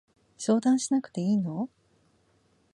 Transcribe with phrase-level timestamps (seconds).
[0.35, 1.69] 相談しなくていいの？